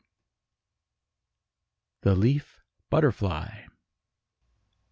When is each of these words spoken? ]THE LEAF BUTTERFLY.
]THE 2.01 2.15
LEAF 2.15 2.59
BUTTERFLY. 2.89 3.67